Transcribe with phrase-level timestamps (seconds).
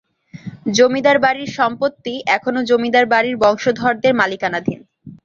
[0.77, 4.79] জমিদার বাড়ির সম্পত্তি এখনো জমিদার বাড়ির বংশধরদের মালিকানাধীন।